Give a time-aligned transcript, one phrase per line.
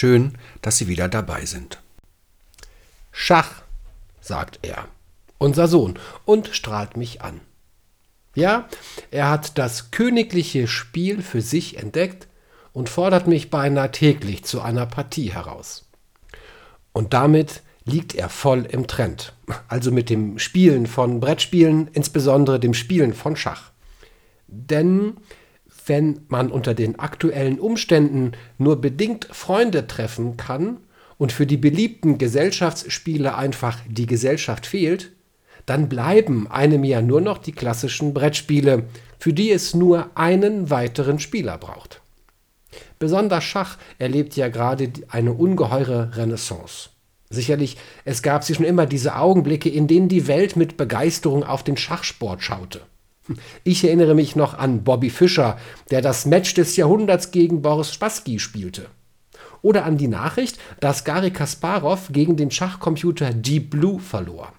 [0.00, 0.32] Schön,
[0.62, 1.78] dass Sie wieder dabei sind.
[3.12, 3.60] Schach,
[4.22, 4.88] sagt er,
[5.36, 7.42] unser Sohn, und strahlt mich an.
[8.34, 8.66] Ja,
[9.10, 12.28] er hat das königliche Spiel für sich entdeckt
[12.72, 15.86] und fordert mich beinahe täglich zu einer Partie heraus.
[16.94, 19.34] Und damit liegt er voll im Trend,
[19.68, 23.70] also mit dem Spielen von Brettspielen, insbesondere dem Spielen von Schach.
[24.46, 25.18] Denn
[25.90, 30.76] wenn man unter den aktuellen Umständen nur bedingt Freunde treffen kann
[31.18, 35.10] und für die beliebten Gesellschaftsspiele einfach die Gesellschaft fehlt,
[35.66, 38.84] dann bleiben einem ja nur noch die klassischen Brettspiele,
[39.18, 42.00] für die es nur einen weiteren Spieler braucht.
[43.00, 46.90] Besonders Schach erlebt ja gerade eine ungeheure Renaissance.
[47.30, 51.64] Sicherlich, es gab sie schon immer diese Augenblicke, in denen die Welt mit Begeisterung auf
[51.64, 52.80] den Schachsport schaute.
[53.64, 55.58] Ich erinnere mich noch an Bobby Fischer,
[55.90, 58.86] der das Match des Jahrhunderts gegen Boris Spassky spielte.
[59.62, 64.52] Oder an die Nachricht, dass Gary Kasparov gegen den Schachcomputer Deep Blue verlor.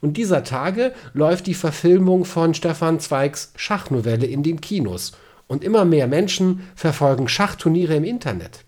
[0.00, 5.12] Und dieser Tage läuft die Verfilmung von Stefan Zweigs Schachnovelle in den Kinos.
[5.46, 8.64] Und immer mehr Menschen verfolgen Schachturniere im Internet.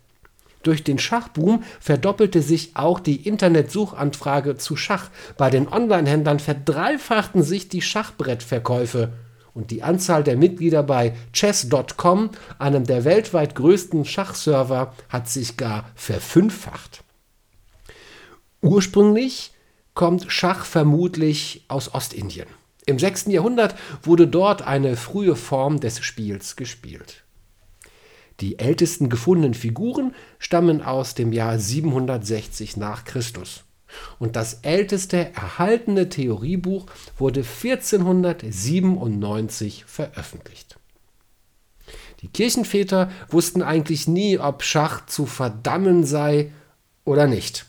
[0.63, 5.11] Durch den Schachboom verdoppelte sich auch die Internetsuchanfrage zu Schach.
[5.39, 9.13] Bei den Onlinehändlern verdreifachten sich die Schachbrettverkäufe
[9.55, 15.91] und die Anzahl der Mitglieder bei chess.com, einem der weltweit größten Schachserver, hat sich gar
[15.95, 17.03] verfünffacht.
[18.63, 19.53] Ursprünglich
[19.95, 22.47] kommt Schach vermutlich aus Ostindien.
[22.87, 23.27] Im 6.
[23.27, 27.25] Jahrhundert wurde dort eine frühe Form des Spiels gespielt.
[28.41, 33.65] Die ältesten gefundenen Figuren stammen aus dem Jahr 760 nach Christus.
[34.19, 36.87] Und das älteste erhaltene Theoriebuch
[37.19, 40.79] wurde 1497 veröffentlicht.
[42.23, 46.53] Die Kirchenväter wussten eigentlich nie, ob Schach zu verdammen sei
[47.05, 47.67] oder nicht.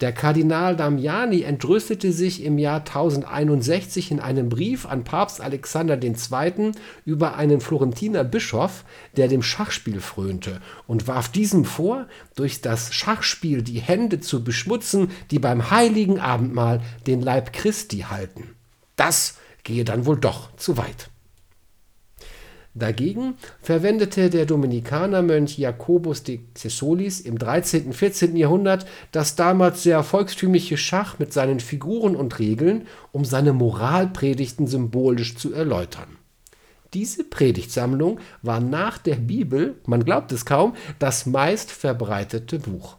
[0.00, 6.72] Der Kardinal Damiani entrüstete sich im Jahr 1061 in einem Brief an Papst Alexander II.
[7.04, 8.84] über einen Florentiner Bischof,
[9.16, 15.10] der dem Schachspiel frönte, und warf diesem vor, durch das Schachspiel die Hände zu beschmutzen,
[15.30, 18.54] die beim heiligen Abendmahl den Leib Christi halten.
[18.96, 21.10] Das gehe dann wohl doch zu weit.
[22.78, 27.86] Dagegen verwendete der Dominikanermönch Jacobus de Cessolis im 13.
[27.86, 28.36] und 14.
[28.36, 35.36] Jahrhundert das damals sehr volkstümliche Schach mit seinen Figuren und Regeln, um seine Moralpredigten symbolisch
[35.36, 36.18] zu erläutern.
[36.92, 42.98] Diese Predigtsammlung war nach der Bibel, man glaubt es kaum, das meistverbreitete Buch.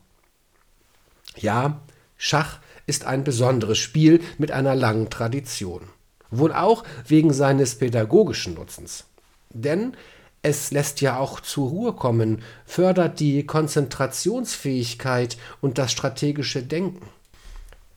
[1.37, 1.81] Ja,
[2.17, 5.83] Schach ist ein besonderes Spiel mit einer langen Tradition.
[6.31, 9.05] Wohl auch wegen seines pädagogischen Nutzens.
[9.53, 9.95] Denn
[10.41, 17.09] es lässt ja auch zur Ruhe kommen, fördert die Konzentrationsfähigkeit und das strategische Denken.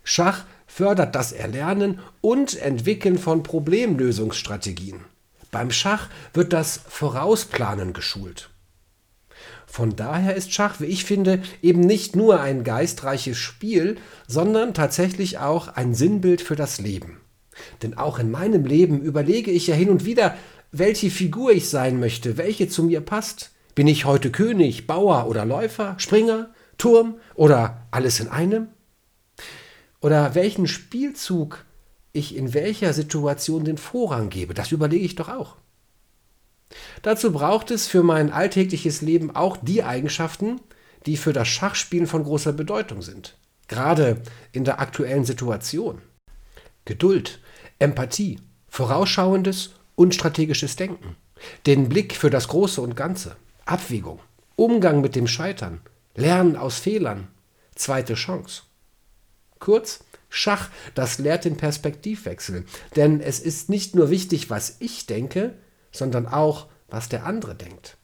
[0.03, 5.05] Schach fördert das Erlernen und Entwickeln von Problemlösungsstrategien.
[5.50, 8.50] Beim Schach wird das Vorausplanen geschult.
[9.66, 15.39] Von daher ist Schach, wie ich finde, eben nicht nur ein geistreiches Spiel, sondern tatsächlich
[15.39, 17.21] auch ein Sinnbild für das Leben.
[17.82, 20.37] Denn auch in meinem Leben überlege ich ja hin und wieder,
[20.72, 23.53] welche Figur ich sein möchte, welche zu mir passt.
[23.75, 28.69] Bin ich heute König, Bauer oder Läufer, Springer, Turm oder alles in einem?
[30.00, 31.65] Oder welchen Spielzug
[32.12, 35.56] ich in welcher Situation den Vorrang gebe, das überlege ich doch auch.
[37.03, 40.60] Dazu braucht es für mein alltägliches Leben auch die Eigenschaften,
[41.06, 43.37] die für das Schachspielen von großer Bedeutung sind.
[43.69, 44.22] Gerade
[44.53, 46.03] in der aktuellen Situation.
[46.84, 47.41] Geduld,
[47.81, 51.17] Empathie, vorausschauendes und strategisches Denken,
[51.67, 54.21] den Blick für das Große und Ganze, Abwägung,
[54.55, 55.81] Umgang mit dem Scheitern,
[56.15, 57.29] Lernen aus Fehlern,
[57.75, 58.63] zweite Chance.
[59.59, 62.65] Kurz, Schach, das lehrt den Perspektivwechsel,
[62.97, 65.54] denn es ist nicht nur wichtig, was ich denke,
[65.91, 67.97] sondern auch, was der andere denkt.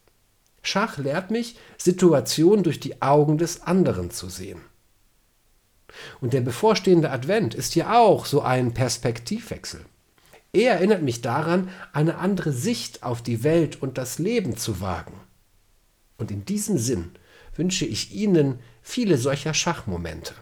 [0.63, 4.61] Schach lehrt mich, Situationen durch die Augen des anderen zu sehen.
[6.21, 9.85] Und der bevorstehende Advent ist ja auch so ein Perspektivwechsel.
[10.53, 15.13] Er erinnert mich daran, eine andere Sicht auf die Welt und das Leben zu wagen.
[16.17, 17.11] Und in diesem Sinn
[17.55, 20.33] wünsche ich Ihnen viele solcher Schachmomente.